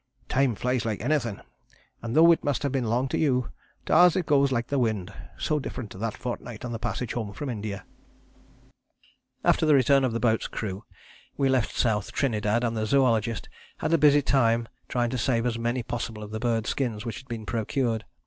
[0.29, 1.39] Time flies like anything,
[2.01, 3.51] and though it must have been long to you,
[3.85, 7.13] to us it goes like the wind so different to that fortnight on the passage
[7.13, 7.85] home from India."
[9.43, 10.85] After the return of the boat's crew
[11.37, 15.59] we left South Trinidad, and the zoologists had a busy time trying to save as
[15.59, 18.03] many as possible of the bird skins which had been procured.